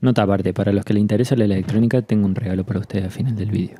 Nota 0.00 0.22
aparte, 0.22 0.54
para 0.54 0.72
los 0.72 0.84
que 0.84 0.94
les 0.94 1.00
interesa 1.00 1.34
la 1.34 1.44
electrónica, 1.44 2.02
tengo 2.02 2.24
un 2.24 2.36
regalo 2.36 2.64
para 2.64 2.78
ustedes 2.78 3.06
al 3.06 3.10
final 3.10 3.34
del 3.34 3.50
vídeo. 3.50 3.78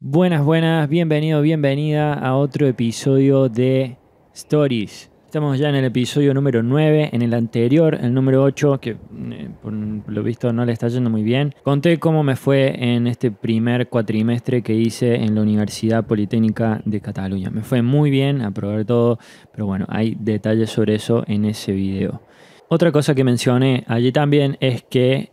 Buenas, 0.00 0.42
buenas, 0.42 0.88
bienvenido, 0.88 1.42
bienvenida 1.42 2.14
a 2.14 2.36
otro 2.36 2.66
episodio 2.66 3.50
de 3.50 3.98
Stories. 4.32 5.10
Estamos 5.28 5.58
ya 5.58 5.68
en 5.68 5.74
el 5.74 5.84
episodio 5.84 6.32
número 6.32 6.62
9. 6.62 7.10
En 7.12 7.20
el 7.20 7.34
anterior, 7.34 7.94
el 8.00 8.14
número 8.14 8.42
8, 8.42 8.78
que 8.80 8.92
eh, 8.92 9.50
por 9.60 9.74
lo 9.74 10.22
visto 10.22 10.54
no 10.54 10.64
le 10.64 10.72
está 10.72 10.88
yendo 10.88 11.10
muy 11.10 11.22
bien, 11.22 11.54
conté 11.62 11.98
cómo 11.98 12.22
me 12.22 12.34
fue 12.34 12.94
en 12.94 13.06
este 13.06 13.30
primer 13.30 13.90
cuatrimestre 13.90 14.62
que 14.62 14.72
hice 14.72 15.16
en 15.16 15.34
la 15.34 15.42
Universidad 15.42 16.06
Politécnica 16.06 16.80
de 16.86 17.02
Cataluña. 17.02 17.50
Me 17.50 17.60
fue 17.60 17.82
muy 17.82 18.10
bien, 18.10 18.40
aprobé 18.40 18.86
todo, 18.86 19.18
pero 19.52 19.66
bueno, 19.66 19.84
hay 19.90 20.16
detalles 20.18 20.70
sobre 20.70 20.94
eso 20.94 21.24
en 21.26 21.44
ese 21.44 21.72
video. 21.72 22.22
Otra 22.68 22.90
cosa 22.90 23.14
que 23.14 23.22
mencioné 23.22 23.84
allí 23.86 24.12
también 24.12 24.56
es 24.60 24.82
que 24.82 25.30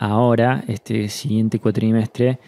ahora, 0.00 0.64
este 0.66 1.08
siguiente 1.08 1.60
cuatrimestre, 1.60 2.40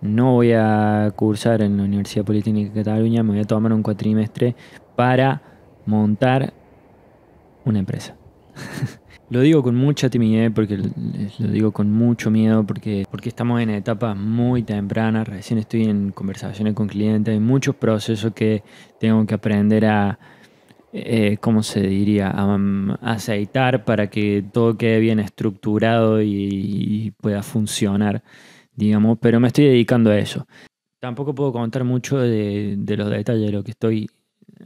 no 0.00 0.32
voy 0.32 0.52
a 0.54 1.12
cursar 1.16 1.60
en 1.60 1.76
la 1.76 1.82
Universidad 1.82 2.24
Politécnica 2.24 2.72
de 2.72 2.82
Cataluña, 2.82 3.22
me 3.22 3.32
voy 3.32 3.40
a 3.40 3.44
tomar 3.44 3.74
un 3.74 3.82
cuatrimestre 3.82 4.56
para 4.96 5.55
montar 5.86 6.52
una 7.64 7.78
empresa. 7.78 8.16
lo 9.30 9.40
digo 9.40 9.62
con 9.62 9.74
mucha 9.74 10.08
timidez 10.08 10.52
porque 10.54 10.76
lo 10.76 11.48
digo 11.48 11.72
con 11.72 11.90
mucho 11.90 12.30
miedo 12.30 12.64
porque, 12.64 13.06
porque 13.10 13.28
estamos 13.28 13.60
en 13.60 13.70
etapas 13.70 14.16
muy 14.16 14.62
tempranas, 14.62 15.26
recién 15.26 15.58
estoy 15.58 15.84
en 15.84 16.12
conversaciones 16.12 16.74
con 16.74 16.86
clientes, 16.86 17.32
hay 17.32 17.40
muchos 17.40 17.74
procesos 17.74 18.32
que 18.32 18.62
tengo 19.00 19.26
que 19.26 19.34
aprender 19.34 19.86
a, 19.86 20.18
eh, 20.92 21.38
¿cómo 21.40 21.62
se 21.62 21.80
diría?, 21.80 22.30
a, 22.30 22.54
um, 22.54 22.90
aceitar 23.02 23.84
para 23.84 24.08
que 24.08 24.44
todo 24.52 24.76
quede 24.76 25.00
bien 25.00 25.18
estructurado 25.18 26.22
y 26.22 27.12
pueda 27.20 27.42
funcionar 27.42 28.22
digamos, 28.76 29.18
pero 29.20 29.40
me 29.40 29.48
estoy 29.48 29.64
dedicando 29.64 30.10
a 30.10 30.18
eso. 30.18 30.46
Tampoco 31.00 31.34
puedo 31.34 31.52
contar 31.52 31.84
mucho 31.84 32.18
de, 32.18 32.76
los 32.86 33.10
detalles 33.10 33.46
de 33.46 33.52
lo 33.52 33.64
que 33.64 33.72
estoy 33.72 34.08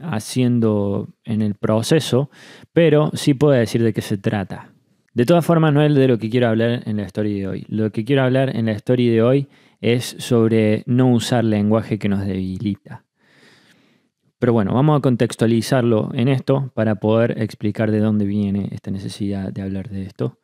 haciendo 0.01 1.09
en 1.23 1.41
el 1.41 1.55
proceso, 1.55 2.29
pero 2.73 3.11
sí 3.13 3.33
puedo 3.33 3.53
decir 3.53 3.83
de 3.83 3.93
qué 3.93 4.01
se 4.01 4.17
trata. 4.17 4.73
De 5.13 5.25
todas 5.25 5.45
formas, 5.45 5.73
no 5.73 5.81
es 5.81 5.93
de 5.93 6.07
lo 6.07 6.17
que 6.17 6.29
quiero 6.29 6.47
hablar 6.47 6.83
en 6.85 6.97
la 6.97 7.03
story 7.03 7.39
de 7.39 7.47
hoy. 7.47 7.65
Lo 7.67 7.91
que 7.91 8.05
quiero 8.05 8.23
hablar 8.23 8.55
en 8.55 8.67
la 8.67 8.71
story 8.73 9.09
de 9.09 9.21
hoy 9.21 9.47
es 9.81 10.15
sobre 10.19 10.83
no 10.85 11.11
usar 11.11 11.43
lenguaje 11.43 11.99
que 11.99 12.07
nos 12.07 12.25
debilita. 12.25 13.03
Pero 14.39 14.53
bueno, 14.53 14.73
vamos 14.73 14.97
a 14.97 15.01
contextualizarlo 15.01 16.11
en 16.13 16.27
esto 16.27 16.71
para 16.73 16.95
poder 16.95 17.41
explicar 17.41 17.91
de 17.91 17.99
dónde 17.99 18.25
viene 18.25 18.69
esta 18.71 18.89
necesidad 18.89 19.51
de 19.51 19.61
hablar 19.61 19.89
de 19.89 20.03
esto 20.03 20.39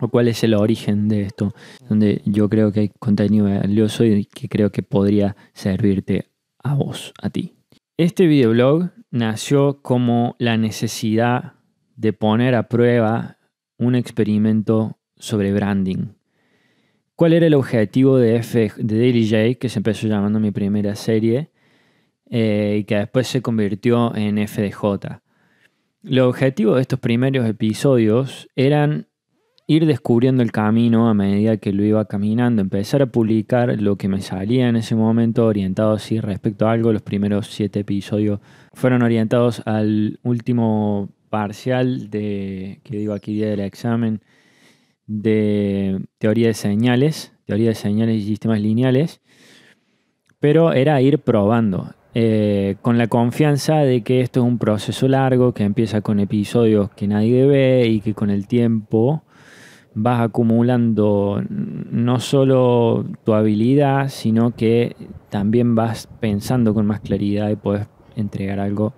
o 0.00 0.08
cuál 0.08 0.28
es 0.28 0.42
el 0.44 0.54
origen 0.54 1.08
de 1.08 1.22
esto, 1.22 1.52
donde 1.88 2.22
yo 2.24 2.48
creo 2.48 2.72
que 2.72 2.80
hay 2.80 2.90
contenido 2.98 3.46
valioso 3.46 4.04
y 4.04 4.24
que 4.24 4.48
creo 4.48 4.70
que 4.70 4.82
podría 4.82 5.36
servirte 5.52 6.30
a 6.62 6.74
vos, 6.74 7.12
a 7.20 7.30
ti. 7.30 7.59
Este 8.00 8.26
videoblog 8.26 8.92
nació 9.10 9.82
como 9.82 10.34
la 10.38 10.56
necesidad 10.56 11.52
de 11.96 12.14
poner 12.14 12.54
a 12.54 12.66
prueba 12.66 13.36
un 13.76 13.94
experimento 13.94 14.98
sobre 15.16 15.52
branding. 15.52 16.14
¿Cuál 17.14 17.34
era 17.34 17.46
el 17.46 17.52
objetivo 17.52 18.16
de, 18.16 18.40
Daily 18.78 19.28
J, 19.28 19.60
que 19.60 19.68
se 19.68 19.80
empezó 19.80 20.06
llamando 20.06 20.40
mi 20.40 20.50
primera 20.50 20.94
serie, 20.94 21.50
eh, 22.30 22.78
y 22.80 22.84
que 22.84 22.96
después 22.96 23.26
se 23.26 23.42
convirtió 23.42 24.16
en 24.16 24.38
FDJ? 24.48 25.20
Los 26.00 26.26
objetivos 26.26 26.76
de 26.76 26.80
estos 26.80 27.00
primeros 27.00 27.46
episodios 27.46 28.48
eran 28.56 29.08
ir 29.70 29.86
descubriendo 29.86 30.42
el 30.42 30.50
camino 30.50 31.08
a 31.08 31.14
medida 31.14 31.58
que 31.58 31.72
lo 31.72 31.84
iba 31.84 32.04
caminando, 32.06 32.60
empezar 32.60 33.02
a 33.02 33.06
publicar 33.06 33.80
lo 33.80 33.94
que 33.94 34.08
me 34.08 34.20
salía 34.20 34.68
en 34.68 34.74
ese 34.74 34.96
momento 34.96 35.46
orientado 35.46 35.92
así 35.92 36.18
respecto 36.18 36.66
a 36.66 36.72
algo. 36.72 36.92
Los 36.92 37.02
primeros 37.02 37.46
siete 37.46 37.78
episodios 37.78 38.40
fueron 38.72 39.02
orientados 39.02 39.62
al 39.66 40.18
último 40.24 41.10
parcial 41.28 42.10
de, 42.10 42.80
que 42.82 42.96
digo 42.96 43.14
aquí 43.14 43.32
día 43.34 43.48
del 43.48 43.60
examen, 43.60 44.22
de 45.06 46.00
teoría 46.18 46.48
de 46.48 46.54
señales, 46.54 47.32
teoría 47.44 47.68
de 47.68 47.76
señales 47.76 48.16
y 48.16 48.26
sistemas 48.26 48.60
lineales, 48.60 49.20
pero 50.40 50.72
era 50.72 51.00
ir 51.00 51.20
probando. 51.20 51.94
Eh, 52.12 52.74
con 52.82 52.98
la 52.98 53.06
confianza 53.06 53.76
de 53.76 54.02
que 54.02 54.20
esto 54.20 54.40
es 54.40 54.46
un 54.46 54.58
proceso 54.58 55.06
largo 55.06 55.54
que 55.54 55.62
empieza 55.62 56.00
con 56.00 56.18
episodios 56.18 56.90
que 56.90 57.06
nadie 57.06 57.46
ve 57.46 57.86
y 57.86 58.00
que 58.00 58.14
con 58.14 58.30
el 58.30 58.48
tiempo 58.48 59.22
vas 59.94 60.20
acumulando 60.20 61.42
no 61.48 62.20
solo 62.20 63.04
tu 63.24 63.34
habilidad, 63.34 64.08
sino 64.08 64.54
que 64.54 64.96
también 65.28 65.74
vas 65.74 66.08
pensando 66.20 66.74
con 66.74 66.86
más 66.86 67.00
claridad 67.00 67.50
y 67.50 67.56
puedes 67.56 67.88
entregar 68.16 68.60
algo 68.60 68.92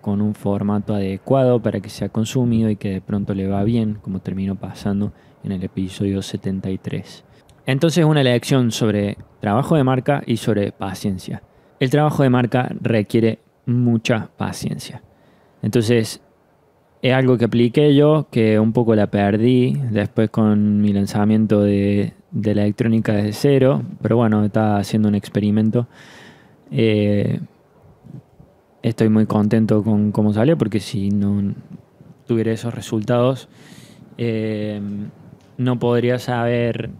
con 0.00 0.22
un 0.22 0.34
formato 0.34 0.94
adecuado 0.94 1.60
para 1.60 1.80
que 1.80 1.88
sea 1.88 2.08
consumido 2.08 2.70
y 2.70 2.76
que 2.76 2.90
de 2.90 3.00
pronto 3.00 3.34
le 3.34 3.48
va 3.48 3.64
bien, 3.64 3.98
como 4.00 4.20
terminó 4.20 4.54
pasando 4.54 5.12
en 5.42 5.52
el 5.52 5.64
episodio 5.64 6.22
73. 6.22 7.24
Entonces 7.66 8.04
una 8.04 8.22
lección 8.22 8.70
sobre 8.70 9.18
trabajo 9.40 9.76
de 9.76 9.82
marca 9.82 10.22
y 10.24 10.36
sobre 10.36 10.70
paciencia. 10.70 11.42
El 11.80 11.90
trabajo 11.90 12.22
de 12.22 12.30
marca 12.30 12.70
requiere 12.80 13.40
mucha 13.66 14.30
paciencia. 14.36 15.02
Entonces 15.62 16.22
es 17.02 17.12
algo 17.12 17.38
que 17.38 17.44
apliqué 17.44 17.94
yo, 17.94 18.26
que 18.30 18.58
un 18.58 18.72
poco 18.72 18.94
la 18.94 19.08
perdí 19.08 19.74
después 19.90 20.30
con 20.30 20.80
mi 20.80 20.92
lanzamiento 20.92 21.62
de, 21.62 22.14
la 22.32 22.50
electrónica 22.62 23.12
desde 23.12 23.32
cero, 23.32 23.82
pero 24.02 24.16
bueno, 24.16 24.44
estaba 24.44 24.78
haciendo 24.78 25.08
un 25.08 25.14
experimento. 25.14 25.86
Eh, 26.70 27.40
estoy 28.82 29.08
muy 29.08 29.26
contento 29.26 29.82
con 29.82 30.12
cómo 30.12 30.32
salió, 30.32 30.56
porque 30.58 30.80
si 30.80 31.10
no 31.10 31.54
tuviera 32.26 32.52
esos 32.52 32.74
resultados, 32.74 33.48
eh, 34.18 34.80
no 35.58 35.78
podría 35.78 36.18
saber 36.18 36.90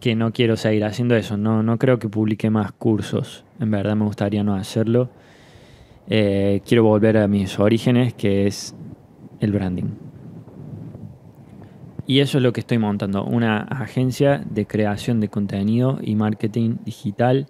que 0.00 0.16
no 0.16 0.32
quiero 0.32 0.56
seguir 0.56 0.84
haciendo 0.84 1.14
eso. 1.14 1.36
No, 1.36 1.62
no 1.62 1.78
creo 1.78 1.98
que 1.98 2.08
publique 2.08 2.50
más 2.50 2.72
cursos. 2.72 3.44
En 3.60 3.70
verdad 3.70 3.94
me 3.94 4.04
gustaría 4.04 4.42
no 4.42 4.54
hacerlo. 4.54 5.10
Eh, 6.08 6.60
quiero 6.66 6.84
volver 6.84 7.16
a 7.16 7.28
mis 7.28 7.58
orígenes, 7.58 8.14
que 8.14 8.46
es 8.46 8.74
el 9.40 9.52
branding. 9.52 9.90
Y 12.06 12.20
eso 12.20 12.38
es 12.38 12.42
lo 12.42 12.52
que 12.52 12.60
estoy 12.60 12.78
montando, 12.78 13.24
una 13.24 13.62
agencia 13.62 14.42
de 14.50 14.66
creación 14.66 15.20
de 15.20 15.28
contenido 15.28 15.98
y 16.02 16.14
marketing 16.16 16.76
digital 16.84 17.46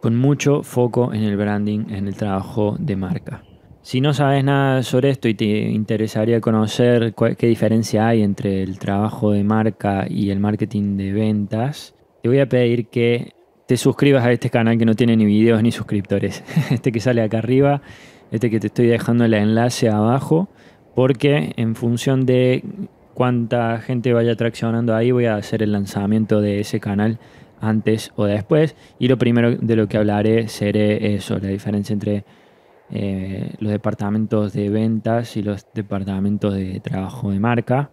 con 0.00 0.16
mucho 0.16 0.62
foco 0.62 1.14
en 1.14 1.22
el 1.22 1.36
branding, 1.36 1.86
en 1.88 2.06
el 2.06 2.14
trabajo 2.14 2.76
de 2.78 2.94
marca. 2.94 3.42
Si 3.80 4.00
no 4.00 4.12
sabes 4.12 4.44
nada 4.44 4.82
sobre 4.82 5.10
esto 5.10 5.28
y 5.28 5.34
te 5.34 5.44
interesaría 5.44 6.40
conocer 6.40 7.14
qué 7.38 7.46
diferencia 7.46 8.08
hay 8.08 8.22
entre 8.22 8.62
el 8.62 8.78
trabajo 8.78 9.32
de 9.32 9.44
marca 9.44 10.06
y 10.08 10.30
el 10.30 10.40
marketing 10.40 10.96
de 10.96 11.12
ventas, 11.12 11.94
te 12.22 12.28
voy 12.28 12.40
a 12.40 12.48
pedir 12.48 12.88
que 12.88 13.32
te 13.66 13.76
suscribas 13.76 14.24
a 14.24 14.32
este 14.32 14.50
canal 14.50 14.78
que 14.78 14.84
no 14.84 14.94
tiene 14.94 15.16
ni 15.16 15.24
videos 15.24 15.62
ni 15.62 15.72
suscriptores. 15.72 16.44
Este 16.70 16.92
que 16.92 17.00
sale 17.00 17.22
acá 17.22 17.38
arriba, 17.38 17.82
este 18.30 18.50
que 18.50 18.60
te 18.60 18.66
estoy 18.66 18.86
dejando 18.86 19.24
el 19.24 19.34
enlace 19.34 19.88
abajo, 19.88 20.48
porque 20.94 21.52
en 21.56 21.74
función 21.74 22.26
de 22.26 22.62
cuánta 23.14 23.78
gente 23.78 24.12
vaya 24.12 24.36
traccionando 24.36 24.94
ahí, 24.94 25.10
voy 25.10 25.26
a 25.26 25.36
hacer 25.36 25.62
el 25.62 25.72
lanzamiento 25.72 26.40
de 26.40 26.60
ese 26.60 26.80
canal 26.80 27.18
antes 27.60 28.12
o 28.16 28.24
después. 28.24 28.76
Y 28.98 29.08
lo 29.08 29.16
primero 29.16 29.56
de 29.56 29.76
lo 29.76 29.88
que 29.88 29.96
hablaré 29.96 30.48
será 30.48 30.80
eso, 30.80 31.38
la 31.38 31.48
diferencia 31.48 31.92
entre 31.92 32.24
eh, 32.90 33.54
los 33.60 33.72
departamentos 33.72 34.52
de 34.52 34.68
ventas 34.68 35.36
y 35.36 35.42
los 35.42 35.66
departamentos 35.72 36.54
de 36.54 36.80
trabajo 36.80 37.30
de 37.30 37.40
marca. 37.40 37.90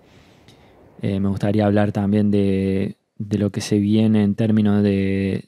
Eh, 1.02 1.20
me 1.20 1.30
gustaría 1.30 1.66
hablar 1.66 1.92
también 1.92 2.30
de 2.30 2.98
de 3.28 3.38
lo 3.38 3.52
que 3.52 3.62
se 3.62 3.78
viene 3.78 4.24
en 4.24 4.36
términos 4.36 4.82
de, 4.84 5.48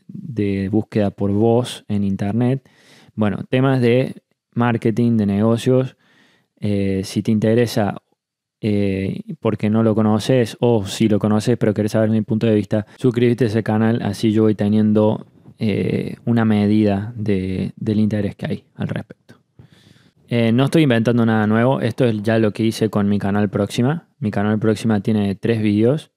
búsqueda 0.72 1.12
por 1.12 1.32
voz 1.32 1.86
en 1.88 2.04
Internet. 2.04 2.70
Bueno, 3.16 3.46
temas 3.50 3.82
de 3.82 4.22
marketing, 4.54 5.18
de 5.18 5.26
negocios. 5.26 5.98
Eh, 6.60 7.02
si 7.04 7.24
te 7.24 7.32
interesa 7.32 8.02
eh, 8.62 9.22
porque 9.40 9.70
no 9.70 9.84
lo 9.84 9.96
conoces 9.96 10.56
o 10.62 10.86
si 10.86 11.10
lo 11.10 11.20
conoces 11.20 11.58
pero 11.58 11.74
quieres 11.74 11.92
saber 11.92 12.10
mi 12.10 12.22
punto 12.22 12.48
de 12.48 12.56
vista, 12.56 12.86
suscríbete 12.98 13.46
a 13.46 13.48
ese 13.48 13.64
canal, 13.64 14.02
así 14.02 14.32
yo 14.32 14.44
voy 14.44 14.56
teniendo 14.56 15.28
eh, 15.60 16.16
una 16.26 16.46
medida 16.46 17.14
del 17.18 17.74
interés 18.00 18.36
que 18.36 18.46
hay 18.46 18.64
al 18.76 18.88
respecto. 18.88 19.36
no 20.54 20.66
estoy 20.66 20.84
inventando 20.84 21.26
nada 21.26 21.48
nuevo, 21.48 21.82
esto 21.82 22.06
es 22.06 22.22
ya 22.24 22.40
lo 22.40 22.52
que 22.52 22.64
hice 22.64 22.90
con 22.90 23.10
mi 23.10 23.20
canal 23.20 23.50
próxima. 23.50 24.08
Mi 24.20 24.32
canal 24.32 24.58
próxima 24.60 25.02
tiene 25.02 25.36
tres 25.36 25.62
vídeos 25.62 26.13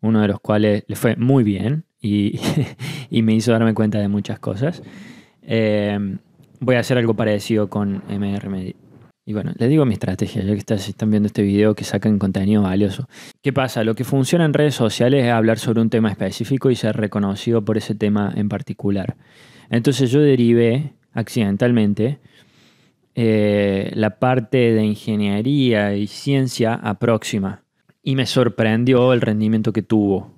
uno 0.00 0.20
de 0.20 0.28
los 0.28 0.40
cuales 0.40 0.84
le 0.86 0.96
fue 0.96 1.16
muy 1.16 1.44
bien 1.44 1.84
y, 2.00 2.38
me 3.22 3.34
hizo 3.34 3.52
darme 3.52 3.74
cuenta 3.74 3.98
de 3.98 4.08
muchas 4.08 4.38
cosas. 4.38 4.82
Eh, 5.42 5.98
voy 6.60 6.76
a 6.76 6.80
hacer 6.80 6.98
algo 6.98 7.14
parecido 7.14 7.68
con 7.68 8.02
MR 8.08 8.48
Media. 8.48 8.74
Y 9.28 9.34
bueno, 9.34 9.52
les 9.58 9.68
digo 9.68 9.84
mi 9.84 9.92
estrategia, 9.92 10.42
ya 10.42 10.54
que 10.54 10.74
están 10.74 11.10
viendo 11.10 11.26
este 11.26 11.42
video, 11.42 11.74
que 11.74 11.84
sacan 11.84 12.18
contenido 12.18 12.62
valioso. 12.62 13.06
¿Qué 13.42 13.52
pasa? 13.52 13.84
Lo 13.84 13.94
que 13.94 14.04
funciona 14.04 14.46
en 14.46 14.54
redes 14.54 14.74
sociales 14.74 15.22
es 15.22 15.30
hablar 15.30 15.58
sobre 15.58 15.82
un 15.82 15.90
tema 15.90 16.10
específico 16.10 16.70
y 16.70 16.76
ser 16.76 16.96
reconocido 16.96 17.62
por 17.62 17.76
ese 17.76 17.94
tema 17.94 18.32
en 18.34 18.48
particular. 18.48 19.16
Entonces 19.68 20.10
yo 20.10 20.20
derivé 20.20 20.94
accidentalmente 21.12 22.20
eh, 23.14 23.90
la 23.94 24.18
parte 24.18 24.72
de 24.72 24.84
ingeniería 24.84 25.94
y 25.94 26.06
ciencia 26.06 26.72
a 26.72 26.98
próxima. 26.98 27.64
Y 28.08 28.16
me 28.16 28.24
sorprendió 28.24 29.12
el 29.12 29.20
rendimiento 29.20 29.70
que 29.70 29.82
tuvo 29.82 30.32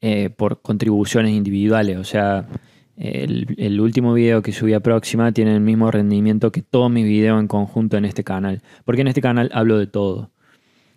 eh, 0.00 0.30
por 0.30 0.62
contribuciones 0.62 1.30
individuales. 1.30 1.96
O 1.96 2.02
sea, 2.02 2.48
el, 2.96 3.80
último 3.80 4.12
video 4.14 4.42
que 4.42 4.50
subí 4.50 4.72
a 4.74 4.80
Próxima 4.80 5.30
tiene 5.30 5.54
el 5.54 5.60
mismo 5.60 5.92
rendimiento 5.92 6.50
que 6.50 6.60
todos 6.60 6.90
mis 6.90 7.04
videos 7.04 7.38
en 7.38 7.46
conjunto 7.46 7.96
en 7.96 8.04
este 8.04 8.24
canal. 8.24 8.62
Porque 8.84 9.02
en 9.02 9.06
este 9.06 9.20
canal 9.20 9.48
hablo 9.54 9.78
de 9.78 9.86
todo. 9.86 10.32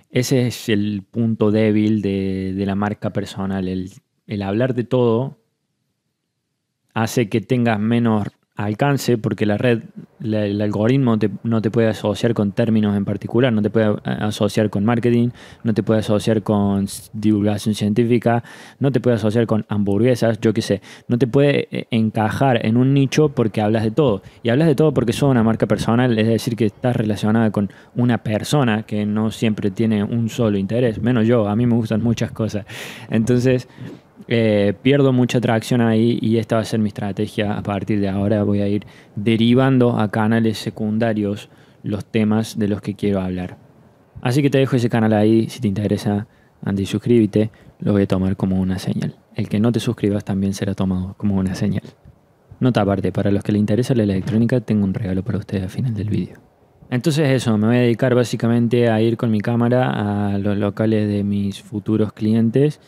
Ese 0.09 0.47
es 0.47 0.69
el 0.69 1.03
punto 1.03 1.51
débil 1.51 2.01
de, 2.01 2.63
la 2.65 2.73
marca 2.73 3.13
personal. 3.13 3.67
El, 3.67 3.91
el 4.25 4.41
hablar 4.41 4.73
de 4.73 4.85
todo 4.85 5.37
hace 6.95 7.29
que 7.29 7.41
tengas 7.41 7.79
menos 7.79 8.25
alcance, 8.55 9.17
porque 9.17 9.45
la 9.45 9.57
red, 9.57 9.83
el 10.21 10.61
algoritmo 10.61 11.17
no 11.43 11.61
te 11.61 11.71
puede 11.71 11.89
asociar 11.89 12.33
con 12.33 12.53
términos 12.53 12.95
en 12.95 13.03
particular, 13.03 13.51
no 13.51 13.61
te 13.61 13.69
puede 13.69 13.95
asociar 14.05 14.69
con 14.69 14.85
marketing, 14.85 15.29
no 15.63 15.73
te 15.73 15.83
puede 15.83 15.99
asociar 15.99 16.41
con 16.41 16.87
divulgación 17.11 17.75
científica, 17.75 18.43
no 18.79 18.91
te 18.91 19.01
puede 19.01 19.17
asociar 19.17 19.45
con 19.45 19.65
hamburguesas, 19.67 20.39
yo 20.39 20.53
qué 20.53 20.61
sé, 20.61 20.81
no 21.07 21.17
te 21.17 21.27
puede 21.27 21.67
eh, 21.69 21.87
encajar 21.91 22.65
en 22.65 22.77
un 22.77 22.93
nicho 22.93 23.29
porque 23.29 23.61
hablas 23.61 23.83
de 23.83 23.91
todo. 23.91 24.21
Y 24.41 24.49
hablas 24.49 24.67
de 24.67 24.75
todo 24.75 24.93
porque 24.93 25.11
sos 25.11 25.29
una 25.29 25.43
marca 25.43 25.67
personal, 25.67 26.17
es 26.17 26.27
decir, 26.27 26.55
que 26.55 26.67
estás 26.67 26.95
relacionada 26.95 27.51
con 27.51 27.69
una 27.95 28.19
persona 28.19 28.83
que 28.83 29.05
no 29.05 29.31
siempre 29.31 29.69
tiene 29.69 30.03
un 30.03 30.29
solo 30.29 30.57
interés, 30.57 31.01
menos 31.01 31.27
yo, 31.27 31.47
a 31.49 31.55
mí 31.57 31.65
me 31.65 31.75
gustan 31.75 32.01
muchas 32.01 32.31
cosas. 32.31 32.65
Entonces, 33.09 33.67
eh, 34.27 34.73
pierdo 34.81 35.13
mucha 35.13 35.41
tracción 35.41 35.81
ahí 35.81 36.17
y 36.21 36.37
esta 36.37 36.55
va 36.55 36.61
a 36.61 36.65
ser 36.65 36.79
mi 36.79 36.89
estrategia. 36.89 37.57
A 37.57 37.63
partir 37.63 37.99
de 37.99 38.09
ahora 38.09 38.43
voy 38.43 38.61
a 38.61 38.67
ir 38.67 38.85
derivando 39.15 39.99
a 39.99 40.09
canales 40.09 40.57
secundarios 40.57 41.49
los 41.83 42.05
temas 42.05 42.57
de 42.57 42.67
los 42.67 42.81
que 42.81 42.95
quiero 42.95 43.21
hablar. 43.21 43.57
Así 44.21 44.41
que 44.41 44.49
te 44.49 44.57
dejo 44.57 44.75
ese 44.75 44.89
canal 44.89 45.13
ahí, 45.13 45.49
si 45.49 45.59
te 45.59 45.67
interesa, 45.67 46.27
anda 46.63 46.83
suscríbete, 46.85 47.51
lo 47.79 47.91
voy 47.91 48.03
a 48.03 48.07
tomar 48.07 48.35
como 48.35 48.59
una 48.59 48.79
señal. 48.79 49.15
El 49.35 49.49
que 49.49 49.59
no 49.59 49.71
te 49.71 49.79
suscribas 49.79 50.23
también 50.23 50.53
será 50.53 50.73
tomado 50.73 51.13
como 51.17 51.35
una 51.35 51.53
señal. 51.53 51.83
Nota 52.59 52.81
aparte, 52.81 53.11
para 53.11 53.31
los 53.31 53.43
que 53.43 53.51
les 53.51 53.59
interesa 53.59 53.93
la 53.93 54.03
electrónica, 54.03 54.61
tengo 54.61 54.85
un 54.85 54.93
regalo 54.93 55.23
para 55.23 55.37
ustedes 55.37 55.63
al 55.63 55.69
final 55.69 55.93
del 55.93 56.09
vídeo. 56.09 56.39
Entonces 56.89 57.29
eso, 57.29 57.57
me 57.57 57.67
voy 57.67 57.75
a 57.75 57.79
dedicar 57.79 58.15
básicamente 58.15 58.89
a 58.89 59.01
ir 59.01 59.17
con 59.17 59.29
mi 59.29 59.41
cámara 59.41 60.31
a 60.33 60.37
los 60.37 60.57
locales 60.57 61.07
de 61.09 61.23
mis 61.23 61.61
futuros 61.61 62.13
clientes 62.13 62.79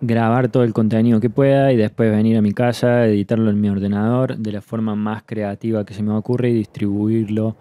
grabar 0.00 0.48
todo 0.48 0.62
el 0.62 0.72
contenido 0.72 1.20
que 1.20 1.30
pueda 1.30 1.72
y 1.72 1.76
después 1.76 2.10
venir 2.10 2.36
a 2.36 2.42
mi 2.42 2.52
casa, 2.52 3.06
editarlo 3.06 3.50
en 3.50 3.60
mi 3.60 3.68
ordenador 3.68 4.36
de 4.36 4.52
la 4.52 4.60
forma 4.60 4.94
más 4.94 5.22
creativa 5.24 5.84
que 5.84 5.94
se 5.94 6.02
me 6.02 6.12
ocurre 6.12 6.50
y 6.50 6.54
distribuirlo 6.54 7.56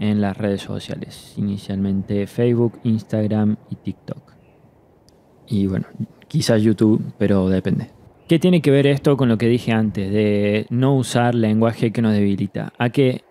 en 0.00 0.20
las 0.20 0.36
redes 0.36 0.62
sociales, 0.62 1.34
inicialmente 1.36 2.26
Facebook, 2.26 2.80
Instagram 2.84 3.56
y 3.70 3.76
TikTok. 3.76 4.32
Y 5.48 5.66
bueno, 5.66 5.86
quizás 6.28 6.62
YouTube, 6.62 7.02
pero 7.18 7.48
depende. 7.48 7.90
¿Qué 8.26 8.38
tiene 8.38 8.62
que 8.62 8.70
ver 8.70 8.86
esto 8.86 9.16
con 9.16 9.28
lo 9.28 9.36
que 9.36 9.48
dije 9.48 9.72
antes 9.72 10.10
de 10.10 10.66
no 10.70 10.96
usar 10.96 11.34
lenguaje 11.34 11.92
que 11.92 12.00
nos 12.00 12.14
debilita? 12.14 12.72
A 12.78 12.88
que 12.88 13.22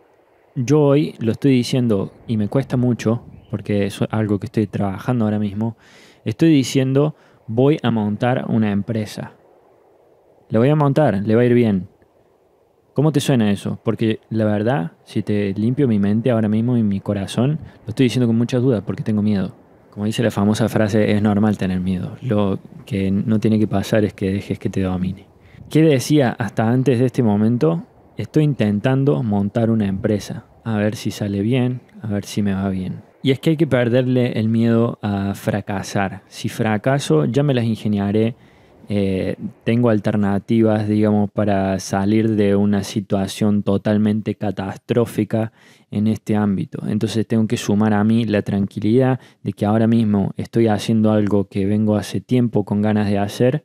yo 0.56 0.82
hoy 0.82 1.16
lo 1.20 1.32
estoy 1.32 1.52
diciendo 1.52 2.14
y 2.28 2.38
me 2.38 2.48
cuesta 2.48 2.78
mucho, 2.78 3.24
porque 3.50 3.88
es 3.88 4.00
algo 4.12 4.40
que 4.40 4.46
estoy 4.46 4.68
trabajando 4.68 5.26
ahora 5.26 5.40
mismo, 5.40 5.76
estoy 6.26 6.50
diciendo 6.50 7.16
voy 7.54 7.78
a 7.84 7.92
montar 7.92 8.46
una 8.48 8.72
empresa. 8.72 9.34
Le 10.50 10.58
voy 10.58 10.70
a 10.70 10.76
montar, 10.76 11.22
le 11.26 11.36
va 11.36 11.42
a 11.42 11.46
ir 11.46 11.54
bien. 11.54 11.90
¿Cómo 12.94 13.12
te 13.12 13.20
suena 13.20 13.52
eso? 13.52 13.80
Porque 13.84 14.20
la 14.30 14.46
verdad, 14.46 14.94
si 15.04 15.22
te 15.22 15.54
limpio 15.54 15.88
mi 15.88 16.00
mente 16.00 16.32
ahora 16.32 16.48
mismo 16.48 16.78
y 16.78 16.84
mi 16.84 17.02
corazón, 17.02 17.60
lo 17.86 17.90
estoy 17.90 18.06
diciendo 18.06 18.28
con 18.28 18.38
muchas 18.38 18.62
dudas 18.62 18.84
porque 18.86 19.04
tengo 19.04 19.22
miedo. 19.22 19.54
Como 19.90 20.06
dice 20.06 20.24
la 20.24 20.32
famosa 20.32 20.70
frase, 20.70 21.12
es 21.12 21.22
normal 21.22 21.58
tener 21.58 21.82
miedo. 21.82 22.16
Lo 22.22 22.60
que 22.86 23.12
no 23.12 23.40
tiene 23.40 23.60
que 23.60 23.68
pasar 23.68 24.06
es 24.06 24.14
que 24.14 24.32
dejes 24.32 24.58
que 24.58 24.70
te 24.70 24.82
domine. 24.82 25.28
¿Qué 25.70 25.82
decía 25.82 26.34
hasta 26.38 26.70
antes 26.70 27.00
de 27.00 27.06
este 27.06 27.24
momento? 27.24 27.84
Estoy 28.16 28.44
intentando 28.44 29.24
montar 29.24 29.70
una 29.70 29.88
empresa. 29.88 30.46
A 30.64 30.78
ver 30.78 30.96
si 30.96 31.12
sale 31.12 31.42
bien, 31.42 31.82
a 32.02 32.08
ver 32.08 32.24
si 32.24 32.42
me 32.42 32.54
va 32.54 32.70
bien. 32.70 33.11
Y 33.24 33.32
es 33.32 33.40
que 33.40 33.52
hay 33.52 33.58
que 33.58 33.68
perderle 33.68 34.40
el 34.40 34.50
miedo 34.50 34.98
a 35.02 35.36
fracasar. 35.36 36.24
Si 36.28 36.50
fracaso, 36.50 37.26
ya 37.26 37.44
me 37.44 37.54
las 37.54 37.66
ingeniaré. 37.66 38.36
Eh, 38.90 39.36
tengo 39.64 39.90
alternativas, 39.90 40.88
digamos, 40.88 41.30
para 41.32 41.80
salir 41.80 42.36
de 42.36 42.56
una 42.56 42.84
situación 42.84 43.62
totalmente 43.62 44.36
catastrófica 44.36 45.54
en 45.92 46.08
este 46.08 46.36
ámbito. 46.36 46.80
Entonces 46.88 47.28
tengo 47.28 47.46
que 47.48 47.58
sumar 47.58 47.94
a 47.94 48.04
mí 48.04 48.26
la 48.26 48.42
tranquilidad 48.42 49.20
de 49.44 49.54
que 49.54 49.66
ahora 49.66 49.88
mismo 49.88 50.34
estoy 50.36 50.68
haciendo 50.68 51.12
algo 51.12 51.48
que 51.48 51.66
vengo 51.66 51.96
hace 51.96 52.22
tiempo 52.22 52.66
con 52.66 52.82
ganas 52.82 53.08
de 53.08 53.20
hacer, 53.20 53.64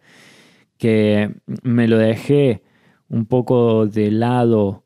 que 0.77 1.35
me 1.63 1.89
lo 1.89 1.97
dejé 1.97 2.63
un 3.09 3.25
poco 3.25 3.87
de 3.87 4.11
lado 4.11 4.85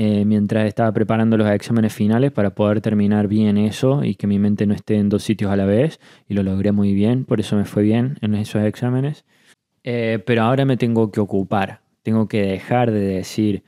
eh, 0.00 0.24
mientras 0.24 0.66
estaba 0.68 0.92
preparando 0.92 1.36
los 1.36 1.50
exámenes 1.50 1.92
finales 1.92 2.30
para 2.30 2.54
poder 2.54 2.80
terminar 2.80 3.26
bien 3.26 3.58
eso 3.58 4.04
y 4.04 4.14
que 4.14 4.28
mi 4.28 4.38
mente 4.38 4.64
no 4.64 4.72
esté 4.72 4.94
en 4.94 5.08
dos 5.08 5.24
sitios 5.24 5.50
a 5.50 5.56
la 5.56 5.66
vez. 5.66 5.98
Y 6.28 6.34
lo 6.34 6.44
logré 6.44 6.70
muy 6.70 6.94
bien, 6.94 7.24
por 7.24 7.40
eso 7.40 7.56
me 7.56 7.64
fue 7.64 7.82
bien 7.82 8.16
en 8.20 8.36
esos 8.36 8.62
exámenes. 8.62 9.24
Eh, 9.82 10.22
pero 10.24 10.42
ahora 10.42 10.64
me 10.64 10.76
tengo 10.76 11.10
que 11.10 11.20
ocupar, 11.20 11.80
tengo 12.04 12.28
que 12.28 12.42
dejar 12.42 12.92
de 12.92 13.00
decir, 13.00 13.64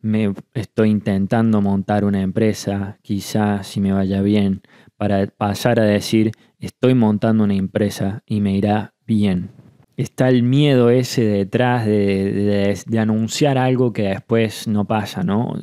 me 0.00 0.32
estoy 0.54 0.90
intentando 0.90 1.60
montar 1.60 2.04
una 2.04 2.22
empresa, 2.22 2.98
quizás 3.02 3.66
si 3.66 3.80
me 3.80 3.92
vaya 3.92 4.22
bien, 4.22 4.62
para 4.96 5.26
pasar 5.26 5.80
a 5.80 5.84
decir, 5.84 6.30
estoy 6.60 6.94
montando 6.94 7.44
una 7.44 7.54
empresa 7.54 8.22
y 8.26 8.40
me 8.40 8.56
irá 8.56 8.94
bien 9.04 9.50
está 9.96 10.28
el 10.28 10.42
miedo 10.42 10.90
ese 10.90 11.24
detrás 11.24 11.86
de, 11.86 12.78
anunciar 12.98 13.58
algo 13.58 13.92
que 13.92 14.02
después 14.02 14.68
no 14.68 14.84
pasa, 14.84 15.22
¿no? 15.22 15.54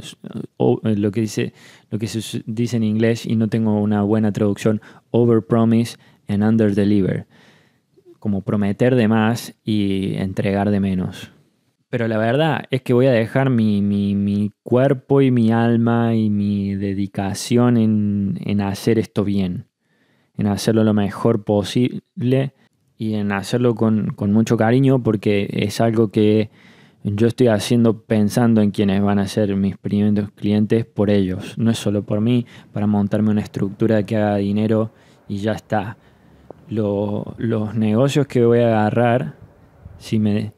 O, 0.58 0.82
eh, 0.84 0.96
lo, 0.96 1.12
que 1.12 1.22
dice, 1.22 1.54
lo 1.90 2.00
que 2.00 2.08
se 2.08 2.44
dice 2.46 2.78
en 2.78 2.84
inglés, 2.84 3.26
y 3.26 3.36
no 3.36 3.48
tengo 3.48 3.80
una 3.80 4.02
buena 4.02 4.32
traducción, 4.32 4.82
over 5.12 5.46
promise 5.46 5.98
and 6.28 6.44
under 6.44 6.74
deliver. 6.74 7.28
Como 8.20 8.42
prometer 8.42 8.96
de 8.96 9.08
más 9.08 9.54
y 9.64 10.16
entregar 10.16 10.72
de 10.72 10.80
menos. 10.80 11.32
Pero 11.90 12.08
la 12.08 12.18
verdad 12.18 12.64
es 12.72 12.82
que 12.82 12.94
voy 12.94 13.06
a 13.06 13.12
dejar 13.12 13.52
mi, 13.52 14.52
cuerpo 14.64 15.22
y 15.22 15.30
mi 15.30 15.52
alma 15.52 16.16
y 16.16 16.32
mi 16.32 16.74
dedicación 16.74 17.78
en, 17.78 18.40
en 18.44 18.62
hacer 18.62 18.98
esto 18.98 19.24
bien, 19.24 19.68
en 20.36 20.48
hacerlo 20.48 20.84
lo 20.84 20.96
mejor 20.96 21.44
posible 21.44 22.54
y 23.04 23.16
en 23.16 23.34
hacerlo 23.34 23.76
con, 23.76 24.16
mucho 24.32 24.56
cariño 24.56 25.04
porque 25.04 25.50
es 25.52 25.82
algo 25.82 26.10
que 26.10 26.50
yo 27.04 27.28
estoy 27.28 27.48
haciendo 27.48 28.02
pensando 28.02 28.62
en 28.62 28.72
quienes 28.72 29.02
van 29.02 29.20
a 29.20 29.28
ser 29.28 29.54
mis 29.58 29.78
primeros 29.78 30.32
clientes 30.32 30.86
por 30.86 31.10
ellos. 31.10 31.58
No 31.58 31.70
es 31.72 31.78
solo 31.78 32.04
por 32.04 32.22
mí, 32.22 32.46
para 32.72 32.88
montarme 32.88 33.30
una 33.30 33.42
estructura 33.42 34.04
que 34.04 34.16
haga 34.16 34.38
dinero 34.38 34.92
y 35.28 35.40
ya 35.40 35.52
está. 35.52 35.98
los 36.70 37.76
negocios 37.76 38.26
que 38.26 38.46
voy 38.46 38.60
a 38.60 38.68
agarrar, 38.68 39.36
si 39.98 40.18
me, 40.18 40.54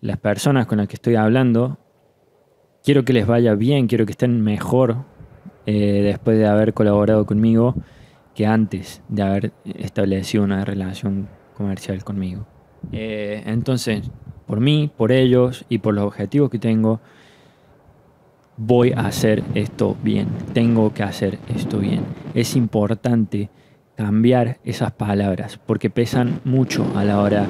las 0.00 0.16
personas 0.16 0.66
con 0.66 0.78
las 0.78 0.88
que 0.88 0.96
estoy 0.96 1.14
hablando, 1.14 1.78
quiero 2.82 3.04
que 3.04 3.12
les 3.12 3.26
vaya 3.28 3.54
bien, 3.54 3.86
quiero 3.86 4.04
que 4.04 4.12
estén 4.12 4.40
mejor 4.40 5.04
eh, 5.64 6.02
después 6.02 6.38
de 6.38 6.46
haber 6.46 6.74
colaborado 6.74 7.24
conmigo 7.24 7.76
que 8.34 8.46
antes 8.46 9.00
de 9.08 9.22
haber 9.22 9.52
establecido 9.64 10.42
una 10.42 10.64
relación 10.64 11.28
comercial 11.58 12.02
conmigo. 12.04 12.46
Eh, 12.92 13.42
entonces, 13.44 14.10
por 14.46 14.60
mí, 14.60 14.90
por 14.96 15.12
ellos 15.12 15.66
y 15.68 15.78
por 15.78 15.92
los 15.92 16.06
objetivos 16.06 16.48
que 16.48 16.58
tengo, 16.58 17.00
voy 18.56 18.92
a 18.92 19.00
hacer 19.00 19.42
esto 19.54 19.96
bien. 20.02 20.28
Tengo 20.54 20.94
que 20.94 21.02
hacer 21.02 21.38
esto 21.54 21.78
bien. 21.78 22.00
Es 22.34 22.56
importante 22.56 23.50
cambiar 23.96 24.58
esas 24.64 24.92
palabras 24.92 25.58
porque 25.66 25.90
pesan 25.90 26.40
mucho 26.44 26.86
a 26.94 27.04
la 27.04 27.20
hora 27.20 27.46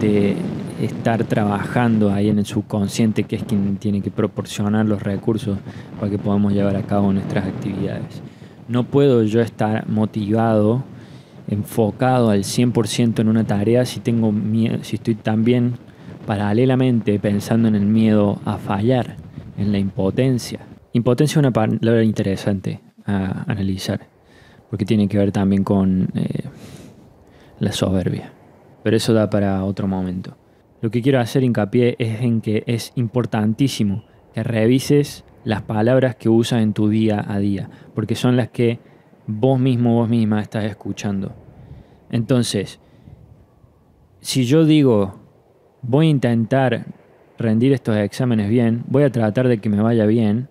de 0.00 0.36
estar 0.80 1.22
trabajando 1.24 2.10
ahí 2.10 2.28
en 2.28 2.38
el 2.38 2.46
subconsciente 2.46 3.24
que 3.24 3.36
es 3.36 3.44
quien 3.44 3.76
tiene 3.76 4.00
que 4.00 4.10
proporcionar 4.10 4.86
los 4.86 5.02
recursos 5.02 5.58
para 6.00 6.10
que 6.10 6.18
podamos 6.18 6.54
llevar 6.54 6.76
a 6.76 6.82
cabo 6.82 7.12
nuestras 7.12 7.46
actividades. 7.46 8.22
No 8.68 8.84
puedo 8.84 9.22
yo 9.22 9.40
estar 9.40 9.86
motivado 9.88 10.82
enfocado 11.52 12.30
al 12.30 12.44
100% 12.44 13.20
en 13.20 13.28
una 13.28 13.44
tarea 13.44 13.84
si 13.84 14.00
tengo 14.00 14.32
miedo, 14.32 14.82
si 14.82 14.96
estoy 14.96 15.14
también 15.14 15.74
paralelamente 16.26 17.18
pensando 17.18 17.68
en 17.68 17.74
el 17.74 17.86
miedo 17.86 18.40
a 18.44 18.58
fallar, 18.58 19.16
en 19.56 19.72
la 19.72 19.78
impotencia. 19.78 20.60
Impotencia 20.92 21.34
es 21.34 21.38
una 21.38 21.50
palabra 21.52 22.02
interesante 22.02 22.80
a 23.04 23.44
analizar, 23.50 24.06
porque 24.70 24.84
tiene 24.84 25.08
que 25.08 25.18
ver 25.18 25.32
también 25.32 25.64
con 25.64 26.08
eh, 26.14 26.44
la 27.58 27.72
soberbia. 27.72 28.32
Pero 28.82 28.96
eso 28.96 29.12
da 29.12 29.30
para 29.30 29.64
otro 29.64 29.86
momento. 29.86 30.36
Lo 30.80 30.90
que 30.90 31.02
quiero 31.02 31.20
hacer 31.20 31.44
hincapié 31.44 31.96
es 31.98 32.20
en 32.22 32.40
que 32.40 32.64
es 32.66 32.92
importantísimo 32.96 34.04
que 34.34 34.42
revises 34.42 35.24
las 35.44 35.62
palabras 35.62 36.16
que 36.16 36.28
usas 36.28 36.62
en 36.62 36.72
tu 36.72 36.88
día 36.88 37.24
a 37.26 37.38
día, 37.38 37.68
porque 37.94 38.14
son 38.14 38.36
las 38.36 38.48
que 38.48 38.78
vos 39.26 39.58
mismo, 39.58 39.94
vos 39.94 40.08
misma 40.08 40.40
estás 40.40 40.64
escuchando. 40.64 41.41
Entonces, 42.12 42.78
si 44.20 44.44
yo 44.44 44.64
digo, 44.64 45.14
voy 45.80 46.06
a 46.06 46.10
intentar 46.10 46.86
rendir 47.38 47.72
estos 47.72 47.96
exámenes 47.96 48.48
bien, 48.48 48.84
voy 48.86 49.02
a 49.02 49.10
tratar 49.10 49.48
de 49.48 49.58
que 49.58 49.70
me 49.70 49.80
vaya 49.80 50.04
bien, 50.06 50.48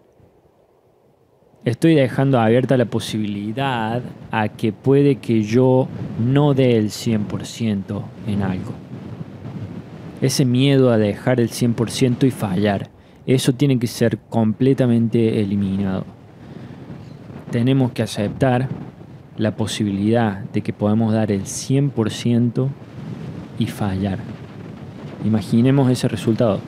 estoy 1.64 1.94
dejando 1.94 2.40
abierta 2.40 2.76
la 2.78 2.86
posibilidad 2.86 4.02
a 4.32 4.50
que 4.50 4.74
puede 4.74 5.18
que 5.18 5.44
yo 5.44 5.88
no 6.20 6.56
dé 6.56 6.78
el 6.78 6.90
100% 6.90 8.02
en 8.28 8.42
algo. 8.42 8.74
Ese 10.20 10.46
miedo 10.46 10.92
a 10.92 10.98
dejar 10.98 11.40
el 11.40 11.50
100% 11.50 12.26
y 12.26 12.32
fallar, 12.32 12.90
eso 13.28 13.54
tiene 13.54 13.78
que 13.78 13.88
ser 13.88 14.18
completamente 14.18 15.40
eliminado. 15.42 16.06
Tenemos 17.52 17.92
que 17.92 18.02
aceptar 18.02 18.68
la 19.42 19.56
posibilidad 19.56 20.42
de 20.54 20.62
que 20.62 20.72
podemos 20.72 21.14
dar 21.14 21.32
el 21.32 21.46
100% 21.46 22.70
y 23.58 23.66
fallar. 23.66 24.20
Imaginemos 25.26 25.90
ese 25.90 26.08
resultado. 26.08 26.62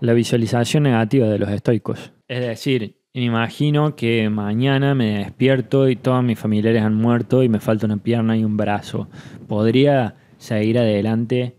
La 0.00 0.12
visualización 0.12 0.82
negativa 0.82 1.28
de 1.28 1.38
los 1.38 1.48
estoicos. 1.50 2.12
Es 2.26 2.40
decir, 2.40 2.96
me 3.14 3.22
imagino 3.22 3.94
que 3.94 4.28
mañana 4.28 4.96
me 4.96 5.18
despierto 5.18 5.88
y 5.88 5.94
todos 5.94 6.24
mis 6.24 6.36
familiares 6.36 6.82
han 6.82 6.96
muerto 6.96 7.44
y 7.44 7.48
me 7.48 7.60
falta 7.60 7.86
una 7.86 7.98
pierna 7.98 8.36
y 8.36 8.42
un 8.44 8.56
brazo. 8.56 9.08
¿Podría 9.46 10.16
seguir 10.36 10.80
adelante 10.80 11.54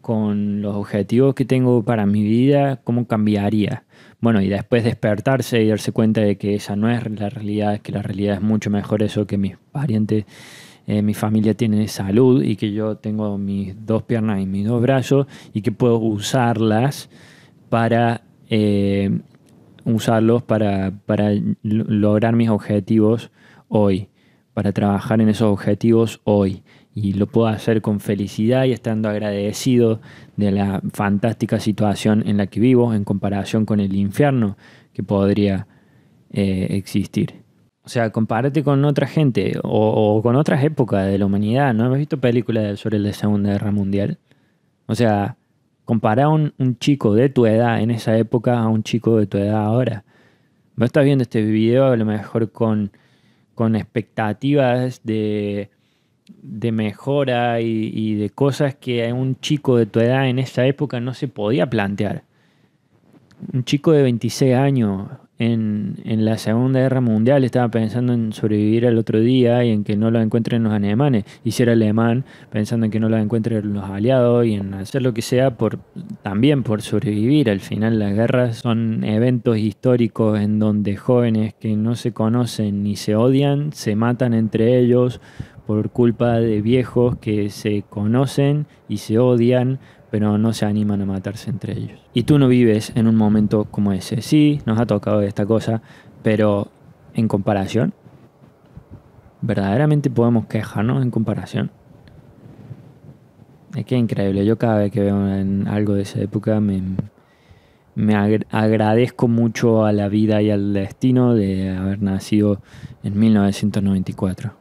con 0.00 0.62
los 0.62 0.76
objetivos 0.76 1.34
que 1.34 1.44
tengo 1.44 1.84
para 1.84 2.06
mi 2.06 2.22
vida? 2.22 2.80
¿Cómo 2.84 3.06
cambiaría? 3.06 3.84
Bueno, 4.20 4.42
y 4.42 4.48
después 4.48 4.84
despertarse 4.84 5.62
y 5.62 5.68
darse 5.68 5.92
cuenta 5.92 6.20
de 6.20 6.36
que 6.36 6.54
esa 6.54 6.76
no 6.76 6.90
es 6.90 7.08
la 7.10 7.30
realidad, 7.30 7.80
que 7.80 7.92
la 7.92 8.02
realidad 8.02 8.34
es 8.34 8.42
mucho 8.42 8.68
mejor 8.68 9.02
eso 9.02 9.26
que 9.26 9.38
mis 9.38 9.56
parientes, 9.72 10.26
eh, 10.86 11.00
mi 11.00 11.14
familia 11.14 11.54
tiene 11.54 11.88
salud 11.88 12.42
y 12.42 12.56
que 12.56 12.72
yo 12.72 12.96
tengo 12.96 13.38
mis 13.38 13.74
dos 13.86 14.02
piernas 14.02 14.40
y 14.40 14.46
mis 14.46 14.66
dos 14.66 14.82
brazos 14.82 15.26
y 15.54 15.62
que 15.62 15.72
puedo 15.72 15.98
usarlas 15.98 17.08
para 17.70 18.22
eh, 18.50 19.20
usarlos 19.84 20.42
para, 20.42 20.92
para 21.06 21.30
lograr 21.62 22.36
mis 22.36 22.50
objetivos 22.50 23.30
hoy, 23.68 24.08
para 24.52 24.72
trabajar 24.72 25.22
en 25.22 25.30
esos 25.30 25.50
objetivos 25.50 26.20
hoy. 26.24 26.62
Y 26.94 27.12
lo 27.14 27.26
puedo 27.26 27.46
hacer 27.46 27.82
con 27.82 28.00
felicidad 28.00 28.64
y 28.64 28.72
estando 28.72 29.08
agradecido 29.08 30.00
de 30.36 30.50
la 30.50 30.82
fantástica 30.92 31.60
situación 31.60 32.24
en 32.26 32.36
la 32.36 32.48
que 32.48 32.60
vivo 32.60 32.94
en 32.94 33.04
comparación 33.04 33.64
con 33.64 33.80
el 33.80 33.94
infierno 33.94 34.56
que 34.92 35.02
podría 35.02 35.66
eh, 36.32 36.68
existir. 36.70 37.42
O 37.82 37.88
sea, 37.88 38.10
compárate 38.10 38.62
con 38.62 38.84
otra 38.84 39.06
gente 39.06 39.54
o, 39.62 40.20
con 40.22 40.36
otras 40.36 40.62
épocas 40.64 41.06
de 41.06 41.18
la 41.18 41.26
humanidad. 41.26 41.72
¿No 41.74 41.92
has 41.92 41.98
visto 41.98 42.20
películas 42.20 42.80
sobre 42.80 42.98
la 42.98 43.12
Segunda 43.12 43.52
Guerra 43.52 43.70
Mundial? 43.70 44.18
O 44.86 44.94
sea, 44.94 45.36
Compara 45.90 46.28
un, 46.28 46.54
un 46.58 46.78
chico 46.78 47.14
de 47.14 47.30
tu 47.30 47.46
edad 47.46 47.80
en 47.80 47.90
esa 47.90 48.16
época 48.16 48.60
a 48.60 48.68
un 48.68 48.84
chico 48.84 49.16
de 49.18 49.26
tu 49.26 49.38
edad 49.38 49.64
ahora. 49.64 50.04
Vos 50.76 50.86
estás 50.86 51.04
viendo 51.04 51.22
este 51.22 51.42
video 51.42 51.86
a 51.86 51.96
lo 51.96 52.04
mejor 52.04 52.52
con, 52.52 52.92
con 53.56 53.74
expectativas 53.74 55.00
de, 55.02 55.68
de 56.42 56.72
mejora 56.72 57.60
y, 57.60 58.14
de 58.14 58.30
cosas 58.30 58.74
que 58.74 59.12
un 59.12 59.38
chico 59.40 59.76
de 59.76 59.86
tu 59.86 60.00
edad 60.00 60.28
en 60.28 60.38
esa 60.38 60.66
época 60.66 61.00
no 61.00 61.14
se 61.14 61.28
podía 61.28 61.68
plantear. 61.68 62.24
Un 63.52 63.64
chico 63.64 63.92
de 63.92 64.02
26 64.02 64.54
años 64.54 65.08
en, 65.40 66.24
la 66.24 66.36
Segunda 66.36 66.80
Guerra 66.80 67.00
Mundial 67.00 67.44
estaba 67.44 67.70
pensando 67.70 68.12
en 68.12 68.32
sobrevivir 68.32 68.86
al 68.86 68.98
otro 68.98 69.20
día 69.20 69.64
y 69.64 69.70
en 69.70 69.84
que 69.84 69.96
no 69.96 70.10
lo 70.10 70.20
encuentren 70.20 70.62
los 70.62 70.72
alemanes. 70.72 71.24
Y 71.44 71.52
si 71.52 71.62
era 71.62 71.72
alemán, 71.72 72.24
pensando 72.50 72.84
en 72.84 72.92
que 72.92 73.00
no 73.00 73.08
lo 73.08 73.16
encuentren 73.16 73.72
los 73.72 73.84
aliados 73.84 74.44
y 74.46 74.54
en 74.54 74.74
hacer 74.74 75.00
lo 75.00 75.14
que 75.14 75.22
sea 75.22 75.56
por, 75.56 75.78
también 76.22 76.62
por 76.62 76.82
sobrevivir. 76.82 77.48
Al 77.48 77.60
final 77.60 77.98
las 77.98 78.12
guerras 78.12 78.58
son 78.58 79.02
eventos 79.02 79.56
históricos 79.56 80.38
en 80.38 80.58
donde 80.58 80.96
jóvenes 80.96 81.54
que 81.54 81.74
no 81.74 81.94
se 81.94 82.12
conocen 82.12 82.82
ni 82.82 82.96
se 82.96 83.16
odian 83.16 83.72
se 83.72 83.96
matan 83.96 84.34
entre 84.34 84.78
ellos 84.78 85.20
por 85.70 85.90
culpa 85.90 86.40
de 86.40 86.60
viejos 86.62 87.16
que 87.18 87.48
se 87.48 87.84
conocen 87.88 88.66
y 88.88 88.96
se 88.96 89.20
odian 89.20 89.78
pero 90.10 90.36
no 90.36 90.52
se 90.52 90.66
animan 90.66 91.00
a 91.02 91.06
matarse 91.06 91.48
entre 91.48 91.74
ellos. 91.78 92.00
Y 92.12 92.24
tú 92.24 92.40
no 92.40 92.48
vives 92.48 92.90
en 92.96 93.06
un 93.06 93.14
momento 93.14 93.66
como 93.66 93.92
ese. 93.92 94.20
Sí, 94.20 94.60
nos 94.66 94.80
ha 94.80 94.86
tocado 94.86 95.22
esta 95.22 95.46
cosa, 95.46 95.80
pero 96.24 96.66
en 97.14 97.28
comparación, 97.28 97.94
¿verdaderamente 99.42 100.10
podemos 100.10 100.46
quejarnos 100.46 101.04
en 101.04 101.12
comparación? 101.12 101.70
Es 103.76 103.84
que 103.84 103.96
increíble. 103.96 104.44
Yo 104.44 104.58
cada 104.58 104.78
vez 104.78 104.90
que 104.90 105.02
veo 105.02 105.16
algo 105.68 105.94
de 105.94 106.02
esa 106.02 106.18
época 106.18 106.60
me 107.94 108.16
agradezco 108.50 109.28
mucho 109.28 109.84
a 109.84 109.92
la 109.92 110.08
vida 110.08 110.42
y 110.42 110.50
al 110.50 110.72
destino 110.72 111.34
de 111.34 111.70
haber 111.70 112.02
nacido 112.02 112.60
en 113.04 113.16
1994 113.16 114.59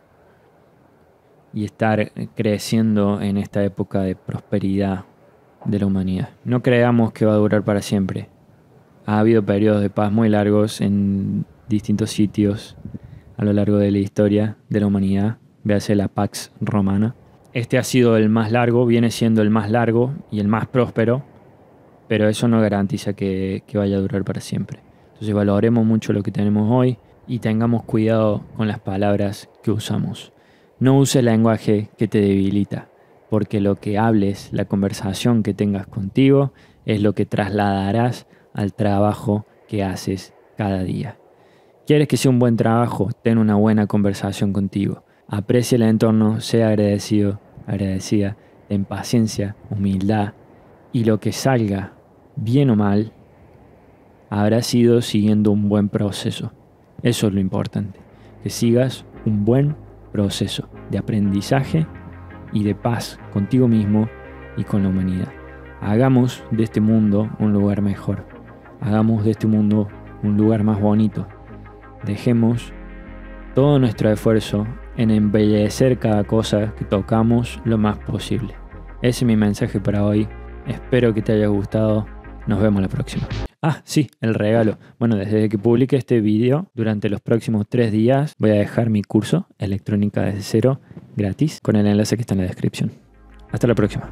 y 1.53 1.65
estar 1.65 2.11
creciendo 2.35 3.21
en 3.21 3.37
esta 3.37 3.63
época 3.63 4.01
de 4.01 4.15
prosperidad 4.15 5.05
de 5.65 5.79
la 5.79 5.85
humanidad. 5.85 6.29
No 6.43 6.61
creamos 6.61 7.11
que 7.11 7.25
va 7.25 7.33
a 7.33 7.37
durar 7.37 7.63
para 7.63 7.81
siempre. 7.81 8.29
Ha 9.05 9.19
habido 9.19 9.43
periodos 9.43 9.81
de 9.81 9.89
paz 9.89 10.11
muy 10.11 10.29
largos 10.29 10.81
en 10.81 11.45
distintos 11.67 12.11
sitios 12.11 12.77
a 13.37 13.45
lo 13.45 13.53
largo 13.53 13.77
de 13.77 13.91
la 13.91 13.99
historia 13.99 14.57
de 14.69 14.79
la 14.79 14.87
humanidad. 14.87 15.37
Véase 15.63 15.95
la 15.95 16.07
Pax 16.07 16.51
Romana. 16.61 17.15
Este 17.53 17.77
ha 17.77 17.83
sido 17.83 18.15
el 18.17 18.29
más 18.29 18.51
largo, 18.51 18.85
viene 18.85 19.11
siendo 19.11 19.41
el 19.41 19.49
más 19.49 19.71
largo 19.71 20.13
y 20.29 20.39
el 20.39 20.47
más 20.47 20.67
próspero, 20.67 21.23
pero 22.07 22.27
eso 22.27 22.47
no 22.47 22.61
garantiza 22.61 23.13
que, 23.13 23.63
que 23.65 23.77
vaya 23.77 23.97
a 23.97 24.01
durar 24.01 24.23
para 24.23 24.41
siempre. 24.41 24.79
Entonces 25.13 25.33
valoremos 25.33 25.85
mucho 25.85 26.13
lo 26.13 26.21
que 26.21 26.31
tenemos 26.31 26.69
hoy 26.71 26.97
y 27.27 27.39
tengamos 27.39 27.83
cuidado 27.83 28.43
con 28.55 28.67
las 28.67 28.79
palabras 28.79 29.49
que 29.63 29.71
usamos. 29.71 30.31
No 30.79 30.97
use 30.97 31.21
lenguaje 31.21 31.89
que 31.97 32.07
te 32.07 32.21
debilita 32.21 32.89
porque 33.29 33.59
lo 33.59 33.75
que 33.75 33.97
hables, 33.97 34.49
la 34.51 34.65
conversación 34.65 35.43
que 35.43 35.53
tengas 35.53 35.87
contigo, 35.87 36.51
es 36.85 37.01
lo 37.01 37.13
que 37.13 37.25
trasladarás 37.25 38.27
al 38.53 38.73
trabajo 38.73 39.45
que 39.67 39.83
haces 39.83 40.33
cada 40.57 40.83
día. 40.83 41.17
¿Quieres 41.85 42.07
que 42.07 42.17
sea 42.17 42.31
un 42.31 42.39
buen 42.39 42.57
trabajo? 42.57 43.09
Ten 43.21 43.37
una 43.37 43.55
buena 43.55 43.87
conversación 43.87 44.51
contigo. 44.51 45.03
Aprecia 45.27 45.75
el 45.75 45.83
entorno, 45.83 46.41
sea 46.41 46.69
agradecido, 46.69 47.39
agradecida, 47.67 48.35
ten 48.67 48.85
paciencia, 48.85 49.55
humildad 49.69 50.33
y 50.91 51.03
lo 51.03 51.19
que 51.19 51.31
salga, 51.31 51.93
bien 52.35 52.71
o 52.71 52.75
mal, 52.75 53.13
habrá 54.29 54.63
sido 54.63 55.01
siguiendo 55.01 55.51
un 55.51 55.69
buen 55.69 55.89
proceso. 55.89 56.51
Eso 57.03 57.27
es 57.27 57.33
lo 57.33 57.39
importante, 57.39 57.99
que 58.41 58.49
sigas 58.49 59.05
un 59.25 59.45
buen 59.45 59.75
proceso 60.11 60.69
de 60.89 60.97
aprendizaje 60.97 61.87
y 62.51 62.63
de 62.63 62.75
paz 62.75 63.19
contigo 63.31 63.67
mismo 63.67 64.09
y 64.57 64.63
con 64.63 64.83
la 64.83 64.89
humanidad. 64.89 65.29
Hagamos 65.81 66.43
de 66.51 66.63
este 66.63 66.81
mundo 66.81 67.29
un 67.39 67.53
lugar 67.53 67.81
mejor. 67.81 68.25
Hagamos 68.81 69.23
de 69.23 69.31
este 69.31 69.47
mundo 69.47 69.87
un 70.23 70.37
lugar 70.37 70.63
más 70.63 70.79
bonito. 70.79 71.27
Dejemos 72.03 72.73
todo 73.55 73.79
nuestro 73.79 74.11
esfuerzo 74.11 74.67
en 74.97 75.11
embellecer 75.11 75.99
cada 75.99 76.23
cosa 76.23 76.73
que 76.75 76.85
tocamos 76.85 77.61
lo 77.63 77.77
más 77.77 77.97
posible. 77.99 78.55
Ese 79.01 79.23
es 79.23 79.23
mi 79.23 79.37
mensaje 79.37 79.79
para 79.79 80.03
hoy. 80.03 80.27
Espero 80.67 81.13
que 81.13 81.21
te 81.21 81.33
haya 81.33 81.47
gustado. 81.47 82.05
Nos 82.47 82.61
vemos 82.61 82.81
la 82.81 82.89
próxima. 82.89 83.27
Ah, 83.61 83.81
sí, 83.83 84.09
el 84.21 84.35
regalo. 84.35 84.77
Bueno, 84.99 85.17
desde 85.17 85.49
que 85.49 85.57
publique 85.57 85.97
este 85.97 86.21
video, 86.21 86.71
durante 86.73 87.09
los 87.09 87.19
próximos 87.19 87.67
tres 87.67 87.91
días 87.91 88.33
voy 88.37 88.51
a 88.51 88.53
dejar 88.53 88.89
mi 88.89 89.03
curso 89.03 89.47
Electrónica 89.57 90.21
desde 90.21 90.43
cero 90.43 90.79
gratis 91.17 91.59
con 91.61 91.75
el 91.75 91.85
enlace 91.85 92.15
que 92.15 92.21
está 92.21 92.35
en 92.35 92.41
la 92.41 92.47
descripción. 92.47 92.91
Hasta 93.51 93.67
la 93.67 93.75
próxima. 93.75 94.09